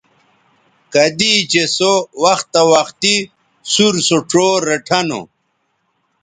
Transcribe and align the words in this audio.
کدی 0.93 1.33
چہء 1.51 1.67
سو 1.77 1.93
وختہ 2.23 2.61
وختی 2.71 3.15
سُور 3.73 3.95
سو 4.07 4.17
ڇو 4.29 4.45
ریٹھہ 4.67 4.99
نو 5.07 5.21